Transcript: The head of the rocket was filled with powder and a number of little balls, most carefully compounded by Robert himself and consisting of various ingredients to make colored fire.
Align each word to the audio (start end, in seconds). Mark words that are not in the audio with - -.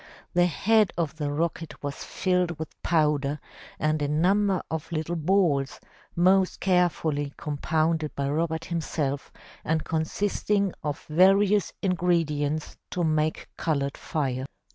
The 0.33 0.47
head 0.47 0.91
of 0.97 1.17
the 1.17 1.31
rocket 1.31 1.83
was 1.83 2.03
filled 2.03 2.57
with 2.57 2.81
powder 2.81 3.39
and 3.77 4.01
a 4.01 4.07
number 4.07 4.63
of 4.71 4.91
little 4.91 5.15
balls, 5.15 5.79
most 6.15 6.59
carefully 6.59 7.31
compounded 7.37 8.15
by 8.15 8.27
Robert 8.29 8.65
himself 8.65 9.31
and 9.63 9.85
consisting 9.85 10.73
of 10.83 11.05
various 11.07 11.71
ingredients 11.83 12.75
to 12.89 13.03
make 13.03 13.47
colored 13.57 13.95
fire. 13.95 14.47